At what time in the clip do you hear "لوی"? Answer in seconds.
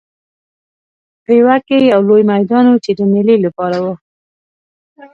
2.07-2.23